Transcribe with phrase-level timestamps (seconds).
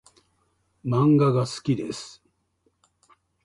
[0.83, 2.23] 漫画が好きです。